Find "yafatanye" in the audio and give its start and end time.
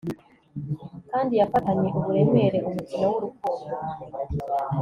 1.41-1.87